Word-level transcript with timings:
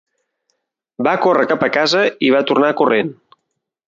Va 1.07 1.13
córrer 1.25 1.45
cap 1.53 1.65
a 1.67 1.71
casa 1.77 2.01
i 2.29 2.35
va 2.37 2.41
tornar 2.53 2.73
corrent. 2.81 3.13